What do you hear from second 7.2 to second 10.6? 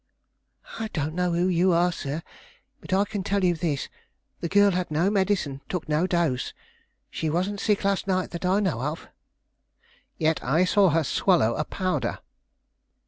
wasn't sick last night that I know of." "Yet